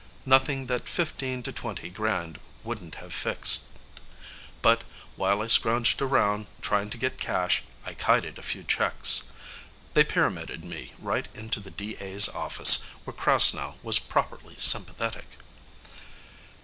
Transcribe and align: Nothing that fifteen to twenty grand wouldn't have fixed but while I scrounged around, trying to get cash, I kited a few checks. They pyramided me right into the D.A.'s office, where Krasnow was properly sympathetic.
Nothing 0.25 0.65
that 0.65 0.89
fifteen 0.89 1.43
to 1.43 1.51
twenty 1.51 1.87
grand 1.87 2.39
wouldn't 2.63 2.95
have 2.95 3.13
fixed 3.13 3.65
but 4.63 4.83
while 5.15 5.43
I 5.43 5.45
scrounged 5.45 6.01
around, 6.01 6.47
trying 6.63 6.89
to 6.89 6.97
get 6.97 7.19
cash, 7.19 7.61
I 7.85 7.93
kited 7.93 8.39
a 8.39 8.41
few 8.41 8.63
checks. 8.63 9.25
They 9.93 10.03
pyramided 10.03 10.63
me 10.65 10.93
right 10.97 11.27
into 11.35 11.59
the 11.59 11.69
D.A.'s 11.69 12.27
office, 12.29 12.81
where 13.03 13.13
Krasnow 13.13 13.75
was 13.83 13.99
properly 13.99 14.55
sympathetic. 14.57 15.37